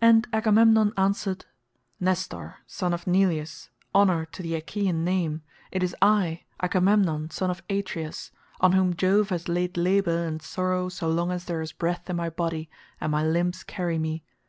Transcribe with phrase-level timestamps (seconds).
[0.00, 1.44] And Agamemnon answered,
[2.00, 7.62] "Nestor, son of Neleus, honour to the Achaean name, it is I, Agamemnon son of
[7.70, 12.10] Atreus, on whom Jove has laid labour and sorrow so long as there is breath
[12.10, 12.68] in my body
[13.00, 14.24] and my limbs carry me.